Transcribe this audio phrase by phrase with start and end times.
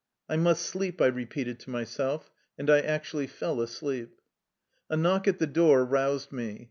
[0.27, 4.19] "I must sleep," I repeated to myself, and I actually fell asleep.
[4.89, 6.59] A knock at the door roused me.